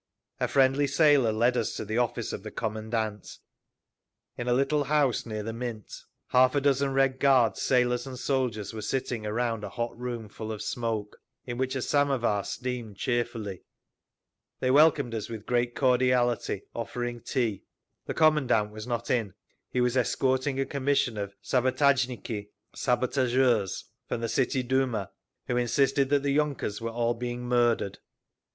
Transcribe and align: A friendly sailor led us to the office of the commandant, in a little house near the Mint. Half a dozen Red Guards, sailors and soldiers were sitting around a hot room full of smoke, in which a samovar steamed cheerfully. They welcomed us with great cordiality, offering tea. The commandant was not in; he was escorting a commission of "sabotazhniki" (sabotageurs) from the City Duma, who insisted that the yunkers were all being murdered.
A 0.39 0.47
friendly 0.47 0.87
sailor 0.87 1.31
led 1.31 1.55
us 1.55 1.75
to 1.75 1.85
the 1.85 1.99
office 1.99 2.33
of 2.33 2.41
the 2.41 2.49
commandant, 2.49 3.37
in 4.35 4.47
a 4.47 4.53
little 4.55 4.85
house 4.85 5.27
near 5.27 5.43
the 5.43 5.53
Mint. 5.53 5.93
Half 6.29 6.55
a 6.55 6.61
dozen 6.61 6.91
Red 6.93 7.19
Guards, 7.19 7.61
sailors 7.61 8.07
and 8.07 8.17
soldiers 8.17 8.73
were 8.73 8.81
sitting 8.81 9.27
around 9.27 9.63
a 9.63 9.69
hot 9.69 9.95
room 9.95 10.27
full 10.27 10.51
of 10.51 10.63
smoke, 10.63 11.17
in 11.45 11.59
which 11.59 11.75
a 11.75 11.83
samovar 11.83 12.43
steamed 12.45 12.97
cheerfully. 12.97 13.61
They 14.59 14.71
welcomed 14.71 15.13
us 15.13 15.29
with 15.29 15.45
great 15.45 15.75
cordiality, 15.75 16.63
offering 16.73 17.21
tea. 17.21 17.65
The 18.07 18.15
commandant 18.15 18.71
was 18.71 18.87
not 18.87 19.11
in; 19.11 19.35
he 19.69 19.81
was 19.81 19.95
escorting 19.95 20.59
a 20.59 20.65
commission 20.65 21.15
of 21.15 21.35
"sabotazhniki" 21.43 22.49
(sabotageurs) 22.75 23.83
from 24.07 24.21
the 24.21 24.29
City 24.29 24.63
Duma, 24.63 25.11
who 25.45 25.57
insisted 25.57 26.09
that 26.09 26.23
the 26.23 26.31
yunkers 26.35 26.81
were 26.81 26.89
all 26.89 27.13
being 27.13 27.43
murdered. 27.43 27.99